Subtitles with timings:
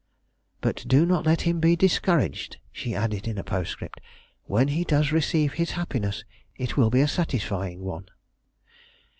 [0.61, 4.01] "But do not let him be discouraged," she added in a postscript.
[4.45, 6.25] "When he does receive his happiness,
[6.57, 8.05] it will be a satisfying one."